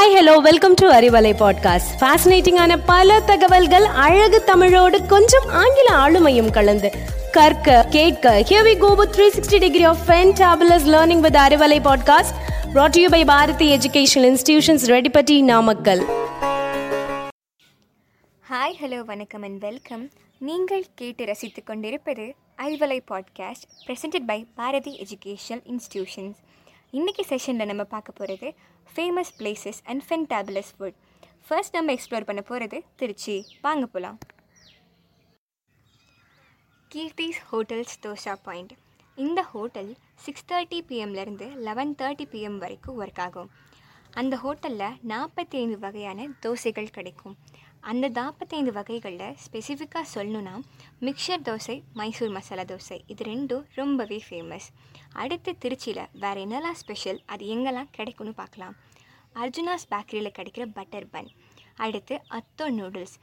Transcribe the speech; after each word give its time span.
Hi 0.00 0.14
hello 0.14 0.36
welcome 0.36 0.74
to 0.74 0.86
Arivalai 0.90 1.30
podcast 1.38 1.90
ஃபேசினேட்டிங்கான 2.00 2.76
பல 2.86 3.20
தகவல்கள் 3.20 3.84
அழகு 3.84 4.44
தமிழோடு 4.44 5.06
கொஞ்சம் 5.06 5.48
ஆங்கில 5.48 5.88
ஆளுமையும் 5.96 6.50
கலந்து. 6.50 6.90
கற்க 7.32 7.86
கேட்க 7.90 8.44
here 8.48 8.64
we 8.64 8.78
go 8.78 8.94
with 8.94 9.16
360 9.16 9.58
degree 9.58 9.84
of 9.84 9.98
fantabulous 10.06 10.86
learning 10.86 11.20
with 11.20 11.34
Arivalai 11.34 11.78
podcast 11.80 12.34
brought 12.74 12.90
to 12.90 13.00
you 13.00 13.08
by 13.08 13.24
Bharathi 13.24 13.76
educational 13.76 14.28
institutions 14.30 14.86
Reddipatti 14.86 15.42
Namakkal 15.42 16.02
hi 18.44 18.76
hello 18.82 19.04
வணக்கம் 19.04 19.42
அண்ட் 19.42 19.58
வெல்கம் 19.58 20.10
நீங்கள் 20.38 20.84
கேட்டு 20.94 21.24
ரசித்துக் 21.24 21.66
கொண்டிருப்பது 21.66 22.34
Arivalai 22.58 23.00
podcast 23.08 23.66
presented 23.86 24.26
by 24.26 24.46
Bharathi 24.54 25.06
educational 25.06 25.62
institutions 25.68 26.38
இன்றைக்கி 26.98 27.22
செஷனில் 27.28 27.68
நம்ம 27.70 27.84
பார்க்க 27.92 28.12
போகிறது 28.12 28.48
famous 28.94 29.30
places 29.38 29.78
and 29.90 30.02
fantabulous 30.06 30.70
food 30.76 30.96
first 31.48 31.76
நம்ம 31.76 31.92
எக்ஸ்ப்ளோர் 31.96 32.26
பண்ண 32.30 32.40
போகிறது 32.48 32.78
திருச்சி. 33.00 33.34
வாங்க 33.66 33.84
போகலாம் 33.86 34.18
கீர்த்திஸ் 36.94 37.40
ஹோட்டல்ஸ் 37.50 37.94
தோசா 38.06 38.34
பாயிண்ட். 38.42 38.72
இந்த 39.16 39.42
ஹோட்டல் 39.52 39.92
சிக்ஸ் 40.24 40.46
தேர்ட்டி 40.52 40.80
பிஎம்லேருந்து 40.88 41.48
லெவன் 41.68 41.94
தேர்ட்டி 42.02 42.26
பிஎம் 42.32 42.58
வரைக்கும் 42.64 42.98
ஒர்க் 43.02 43.20
ஆகும். 43.26 43.50
அந்த 44.20 44.36
ஹோட்டலில் 44.44 44.98
நாற்பத்தி 45.12 45.56
ஐந்து 45.62 45.78
வகையான 45.86 46.28
தோசைகள் 46.46 46.94
கிடைக்கும். 46.98 47.36
அந்த 47.82 48.06
நாற்பத்தைந்து 48.16 48.72
வகைகளில் 48.78 49.36
ஸ்பெசிஃபிக்காக 49.44 50.06
சொல்லணுன்னா 50.14 50.54
மிக்சர் 51.06 51.44
தோசை 51.48 51.76
மைசூர் 51.98 52.32
மசாலா 52.36 52.64
தோசை. 52.72 52.98
இது 53.12 53.22
ரெண்டும் 53.30 53.64
ரொம்பவே 53.78 54.18
ஃபேமஸ் 54.26 54.68
அடுத்து 55.22 55.52
திருச்சியில் 55.62 56.02
வேறு 56.22 56.40
என்னெல்லாம் 56.46 56.78
ஸ்பெஷல் 56.82 57.20
அது 57.32 57.44
எங்கெல்லாம் 57.54 57.92
கிடைக்கும்னு 57.96 58.34
பார்க்கலாம். 58.40 58.74
அர்ஜுனாஸ் 59.42 59.90
பேக்கரியில் 59.92 60.36
கிடைக்கிற 60.38 60.64
பட்டர் 60.78 61.10
பன் 61.14 61.30
அடுத்து 61.86 62.14
அத்தோ 62.38 62.66
நூடுல்ஸ் 62.78 63.16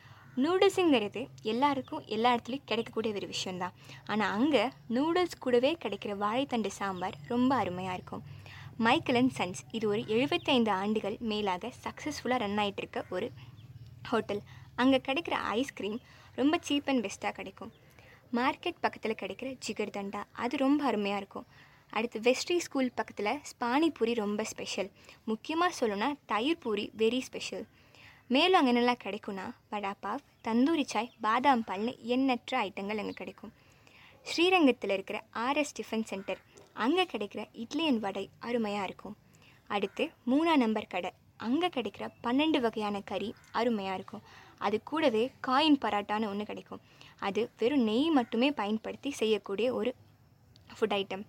நூடுல்ஸுங்கிறது 0.44 1.22
எல்லாருக்கும் 1.52 2.04
எல்லா 2.16 2.32
இடத்துலையும் 2.34 2.68
கிடைக்கக்கூடிய 2.70 3.14
ஒரு 3.20 3.28
விஷயந்தான் 3.34 3.76
ஆனால் 4.12 4.34
அங்கே 4.38 4.64
நூடுல்ஸ் 4.96 5.42
கூடவே 5.46 5.72
கிடைக்கிற 5.84 6.14
வாழைத்தண்டு 6.24 6.72
சாம்பார் 6.80 7.18
ரொம்ப 7.34 7.52
அருமையாக 7.62 7.98
இருக்கும். 8.00 8.24
மைக்கேல் 8.86 9.20
அண்ட் 9.22 9.36
சன்ஸ் 9.38 9.62
இது 9.78 9.86
ஒரு 9.94 10.02
எழுபத்தைந்து 10.16 10.72
ஆண்டுகள் 10.82 11.16
மேலாக 11.32 11.72
சக்ஸஸ்ஃபுல்லாக 11.86 12.42
ரன் 12.44 12.60
ஆகிட்டு 12.64 12.84
இருக்க 12.84 13.00
ஒரு 13.16 13.28
ஹோட்டல். 14.12 14.42
அங்கே 14.82 15.00
கிடைக்கிற 15.08 15.36
ஐஸ்கிரீம் 15.60 16.00
ரொம்ப 16.40 16.56
சீப் 16.68 16.90
அண்ட் 16.92 17.04
பெஸ்ட்டாக 17.06 17.34
கிடைக்கும். 17.40 17.72
மார்க்கெட் 18.38 18.84
பக்கத்தில் 18.86 19.20
கிடைக்கிற 19.22 19.50
ஜிகர் 19.66 19.96
தண்டா 19.98 20.22
அது 20.44 20.56
ரொம்ப 20.66 20.82
அருமையாக 20.90 21.22
இருக்கும். 21.22 21.48
அடுத்து 21.94 22.18
வெஸ்ட்ரி 22.28 22.58
ஸ்கூல் 22.66 22.96
பக்கத்தில் 23.00 23.34
ஸ்பானிபூரி 23.50 24.14
ரொம்ப 24.24 24.42
ஸ்பெஷல் 24.52 24.90
முக்கியமாக 25.30 25.78
சொல்லணும்னா 25.80 26.10
தயிர் 26.32 26.62
பூரி 26.64 26.86
வெரி 27.02 27.22
ஸ்பெஷல் 27.28 27.66
மேலும் 28.36 28.58
அங்கே 28.60 28.72
என்னெல்லாம் 28.74 29.04
கிடைக்கும்னா 29.04 29.46
வடாபாவ் 29.74 30.24
தந்தூரி 30.48 30.86
சாய் 30.94 31.14
பாதாம் 31.26 31.64
பால்னு 31.68 31.92
எண்ணற்ற 32.16 32.54
ஐட்டங்கள் 32.66 33.02
அங்கே 33.04 33.16
கிடைக்கும். 33.20 33.54
ஸ்ரீரங்கத்தில் 34.30 34.94
இருக்கிற 34.96 35.18
ஆர்எஸ் 35.46 35.76
டிஃபன் 35.78 36.08
சென்டர் 36.12 36.42
அங்கே 36.86 37.06
கிடைக்கிற 37.14 37.44
இட்லி 37.64 37.86
அண்ட் 37.92 38.04
வடை 38.06 38.26
அருமையாக 38.48 38.88
இருக்கும். 38.90 39.16
அடுத்து 39.76 40.04
மூணா 40.32 40.56
நம்பர் 40.64 40.92
கடை 40.94 41.12
அங்கே 41.38 41.68
கிடைக்கிற 41.68 42.12
பன்னெண்டு 42.24 42.60
வகையான 42.60 43.02
கறி 43.02 43.34
அருமையாக 43.52 43.96
இருக்கும். 43.96 44.22
அது 44.58 44.84
கூடவே 44.84 45.32
காயின் 45.48 45.78
பராட்டான்னு 45.82 46.28
ஒன்று 46.28 46.46
கிடைக்கும். 46.46 46.82
அது 47.20 47.50
வெறும் 47.58 47.82
நெய் 47.82 48.10
மட்டுமே 48.10 48.52
பயன்படுத்தி 48.52 49.12
செய்யக்கூடிய 49.12 49.74
ஒரு 49.74 49.96
ஃபுட் 50.80 50.94
ஐட்டம் 50.94 51.26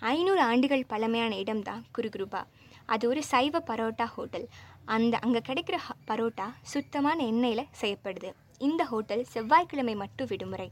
ஐநூறு 0.00 0.40
ஆண்டுகள் 0.40 0.84
பழமையான 0.84 1.36
இடம் 1.36 1.62
தான் 1.62 1.84
குருகுருபா. 1.98 2.44
அது 2.86 3.08
ஒரு 3.08 3.24
சைவ 3.24 3.58
பரோட்டா 3.58 4.04
ஹோட்டல். 4.04 4.48
அந்த 4.84 5.18
அங்கே 5.18 5.38
கிடைக்கிற 5.38 5.74
ஹ- 5.74 5.94
பரோட்டா 6.06 6.54
சுத்தமான 6.62 7.24
எண்ணெயில் 7.24 7.68
செய்யப்படுது. 7.80 8.32
இந்த 8.58 8.84
ஹோட்டல் 8.84 9.24
செவ்வாய்க்கிழமை 9.24 9.94
மட்டும் 9.94 10.26
விடுமுறை. 10.26 10.70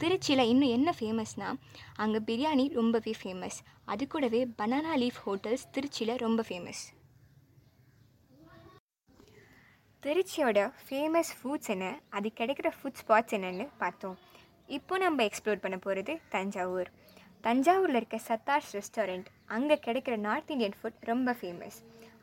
திருச்சியில் 0.00 0.48
இன்னும் 0.48 0.68
என்ன 0.68 0.94
ஃபேமஸ்னால் 1.00 1.58
அங்கே 1.94 2.18
பிரியாணி 2.18 2.72
ரொம்பவே 2.72 3.14
ஃபேமஸ் 3.22 3.58
அது 3.84 4.06
கூடவே 4.06 4.46
பனானா 4.58 4.96
லீஃப் 4.96 5.20
ஹோட்டல்ஸ் 5.26 5.68
திருச்சியில் 5.72 6.16
ரொம்ப 6.16 6.44
ஃபேமஸ் 6.48 6.95
திருச்சியோட 10.02 10.58
ஃபேமஸ் 10.86 11.30
ஃபுட்ஸ் 11.38 11.70
என்ன? 11.74 11.86
அது 12.16 12.28
கிடைக்கிற 12.40 12.68
ஃபுட் 12.76 12.98
ஸ்பாட்ஸ் 13.00 13.34
என்னென்னு 13.36 13.64
பார்த்தோம். 13.80 14.16
இப்போ 14.76 14.94
நம்ம 15.02 15.24
எக்ஸ்ப்ளோர் 15.28 15.62
பண்ண 15.64 15.76
போகிறது 15.84 16.12
தஞ்சாவூர். 16.34 16.90
தஞ்சாவூரில் 17.46 17.98
இருக்க 18.00 18.18
சத்தார்ஸ் 18.26 18.70
ரெஸ்டாரண்ட் 18.76 19.28
அங்கே 19.56 19.76
கிடைக்கிற 19.86 20.14
நார்த் 20.26 20.52
இந்தியன் 20.54 20.76
ஃபுட் 20.78 21.00
ரொம்ப 21.10 21.34
ஃபேமஸ் 21.40 21.78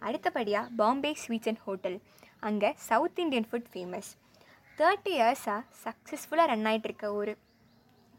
அடுத்தபடியாக 0.07 0.72
பாம்பே 0.81 1.11
ஸ்வீட்ஸ் 1.23 1.50
அண்ட் 1.51 1.61
ஹோட்டல் 1.67 1.97
அங்கே 2.50 2.69
south 2.88 3.22
Indian 3.23 3.47
food 3.51 3.69
famous 3.73 4.11
thirty 4.78 5.13
இயர்ஸாக 5.19 5.61
சக்ஸஸ்ஃபுல்லாக 5.85 6.51
ரன் 6.53 6.67
ஆகிட்டு 6.72 6.90
இருக்க 6.90 7.13
ஒரு 7.22 7.34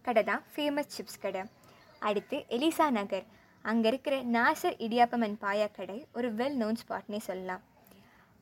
கடை 0.09 0.25
தான் 0.31 0.43
ஃபேமஸ் 0.55 0.95
சிப்ஸ் 0.97 1.23
கடை. 1.27 1.43
அடுத்து 2.03 2.39
எலிசா 2.57 2.89
நகர் 2.99 3.29
அங்கே 3.65 3.89
இருக்கிற 3.93 4.17
நாசர் 4.37 4.77
இடியாப்பம் 4.87 5.25
அண்ட் 5.29 5.41
பாயா 5.45 5.69
கடை 5.79 6.01
ஒரு 6.19 6.31
வெல் 6.41 6.59
நோன் 6.63 6.81
ஸ்பாட்னே 6.83 7.21
சொல்லலாம். 7.29 7.63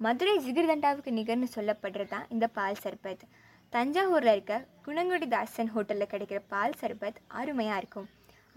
மதுரை 0.04 0.34
ஜிகிர்தண்டாவுக்கு 0.44 1.10
நிகர்னு 1.16 1.48
சொல்லப்படுறது 1.54 2.10
தான் 2.12 2.28
இந்த 2.34 2.46
பால் 2.56 2.78
சர்பத். 2.82 3.24
தஞ்சாவூரில் 3.72 4.30
இருக்க 4.34 4.54
குணங்குடி 4.86 5.26
தாசன் 5.34 5.70
ஹோட்டலில் 5.74 6.10
கிடைக்கிற 6.12 6.38
பால் 6.52 6.76
சர்பத் 6.80 7.18
அருமையாக 7.40 7.80
இருக்கும். 7.80 8.08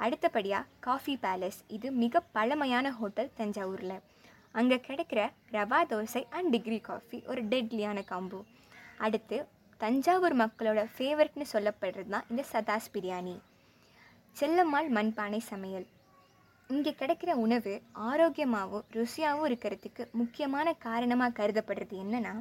அடுத்தபடியாக 0.05 0.69
காஃபி 0.85 1.15
பேலஸ் 1.23 1.59
இது 1.75 1.87
மிக 2.03 2.21
பழமையான 2.37 2.91
ஹோட்டல் 2.99 3.31
தஞ்சாவூரில். 3.39 3.97
அங்கே 4.59 4.77
கிடைக்கிற 4.87 5.21
rava 5.55 5.81
dosa 5.91 6.23
and 6.37 6.51
degree 6.55 6.79
coffee 6.89 7.19
ஒரு 7.31 7.43
டெட்லியான 7.53 8.05
காம்போ 8.11 8.39
அடுத்து 9.07 9.39
தஞ்சாவூர் 9.83 10.37
மக்களோட 10.43 10.81
ஃபேவரட்னு 10.95 11.47
சொல்லப்படுறது 11.53 12.11
தான் 12.15 12.29
இந்த 12.31 12.45
சதாஸ் 12.53 12.91
பிரியாணி. 12.95 13.35
செல்லம்மாள் 14.39 14.89
மண்பானை 14.97 15.41
சமையல். 15.51 15.87
இங்கே 16.69 16.91
கிடைக்கிற 16.99 17.31
உணவு 17.45 17.73
ஆரோக்கியமாகவும் 18.09 18.85
ருசியாகவும் 18.97 19.47
இருக்கிறதுக்கு 19.49 20.03
முக்கியமான 20.19 20.67
காரணமாக 20.85 21.35
கருதப்படுறது 21.39 21.95
என்னன்னா 22.03 22.33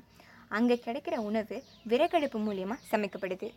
அங்கே 0.56 0.76
கிடைக்கிற 0.86 1.16
உணவு 1.28 1.56
விறகடுப்பு 1.90 2.38
மூலியமாக 2.46 2.86
சமைக்கப்படுது. 2.90 3.48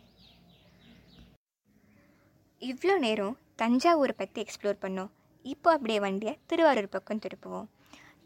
இவ்வளோ 2.62 2.94
நேரம் 3.06 3.38
தஞ்சாவூரை 3.62 4.14
பற்றி 4.20 4.38
எக்ஸ்ப்ளோர் 4.44 4.82
பண்ணோம். 4.84 5.10
இப்போ 5.44 5.68
அப்படியே 5.76 5.98
வண்டியை 6.04 6.34
திருவாரூர் 6.50 6.94
பக்கம் 6.94 7.22
திருப்புவோம். 7.24 7.68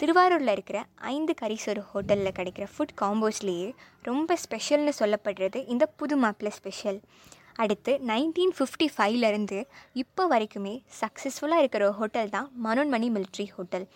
திருவாரூரில் 0.01 0.53
இருக்கிற 0.55 0.79
ஐந்து 1.15 1.33
கரிசோறு 1.41 1.83
ஹோட்டலில் 1.91 2.37
கிடைக்கிற 2.39 2.67
ஃபுட் 2.75 2.95
காம்போஸ்லேயே 3.03 3.69
ரொம்ப 4.09 4.37
ஸ்பெஷல்னு 4.45 4.93
சொல்லப்படுறது 5.01 5.59
இந்த 5.75 5.85
புது 6.01 6.17
மாப்பிள்ளை 6.23 6.53
ஸ்பெஷல் 6.59 6.99
அடுத்து 7.63 7.93
நைன்டீன் 8.11 8.55
ஃபிஃப்டி 8.57 8.87
ஃபைவ்லேருந்து 8.95 9.59
இப்போ 10.03 10.23
வரைக்குமே 10.33 10.75
சக்ஸஸ்ஃபுல்லாக 11.01 11.63
இருக்கிற 11.63 11.83
ஒரு 11.89 11.97
ஹோட்டல் 12.01 12.33
தான் 12.37 12.49
மனோன்மணி 12.67 13.09
மிலிட்ரி 13.17 13.47
ஹோட்டல் 13.57 13.87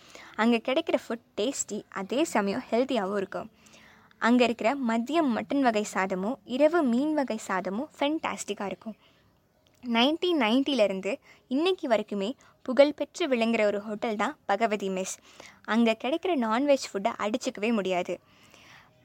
அங்கே 0.43 0.59
கிடைக்கிற 0.69 0.99
ஃபுட் 1.05 1.27
டேஸ்டி 1.41 1.79
அதே 2.01 2.21
சமயம் 2.35 2.65
ஹெல்த்தியாகவும் 2.71 3.17
இருக்கும். 3.17 3.51
அங்கே 4.21 4.45
இருக்கிற 4.49 4.69
மதியம் 4.91 5.31
மட்டன் 5.37 5.65
வகை 5.67 5.85
சாதமும் 5.95 6.37
இரவு 6.57 6.81
மீன் 6.93 7.15
வகை 7.19 7.39
சாதமும் 7.49 7.91
ஃபென்டாஸ்டிக்காக 7.99 8.71
இருக்கும். 8.71 8.97
நைன்டீன் 9.83 10.41
நைன்ட்டிலேருந்து 10.45 11.13
இன்னைக்கு 11.49 11.89
வரைக்குமே 11.93 12.31
புகழ்பெற்று 12.67 13.25
விளங்குற 13.33 13.65
ஒரு 13.71 13.81
ஹோட்டல் 13.89 14.17
தான் 14.23 14.37
பகவதி 14.47 14.89
மெஸ். 14.89 15.17
அங்கே 15.75 15.95
கிடைக்கிற 16.05 16.33
நான்வெஜ் 16.47 16.87
ஃபுட்டை 16.91 17.13
அடிச்சுக்கவே 17.25 17.73
முடியாது. 17.73 18.15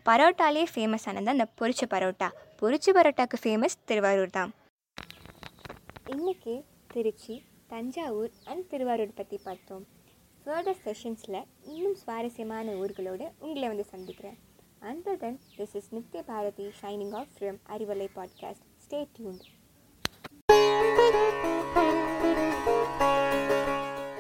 பரோட்டாலே 0.10 0.64
ஃபேமஸ் 0.76 1.06
ஆனது 1.06 1.30
அந்த 1.30 1.48
பொரிச்ச 1.60 1.84
பரோட்டா. 1.90 2.30
பொரிச்ச 2.62 2.88
பரோட்டாக்கு 2.94 3.38
ஃபேமஸ் 3.44 3.78
திருவாரூர் 3.86 4.30
தான். 4.30 4.54
இன்றைக்கி 6.06 6.64
திருச்சி 6.88 7.44
தஞ்சாவூர் 7.68 8.32
அண்ட் 8.46 8.70
திருவாரூர் 8.70 9.14
பற்றி 9.14 9.38
பார்த்தோம். 9.44 9.88
ஃபர்தர் 10.46 10.82
செஷன்ஸில் 10.86 11.44
இன்னும் 11.64 11.96
சுவாரஸ்யமான 11.96 12.72
ஊர்களோடு 12.72 13.32
உங்களை 13.40 13.68
வந்து 13.68 13.86
சந்திக்கிறேன். 13.86 14.38
And 14.80 15.20
then 15.20 15.40
this 15.58 15.76
is 15.80 15.90
Nithya 15.90 16.22
Bharathi 16.24 16.68
shining 16.82 17.16
off 17.22 17.34
from 17.40 17.60
Arivalai 17.70 18.08
podcast 18.16 18.68
stay 18.86 19.08
tuned 19.18 19.48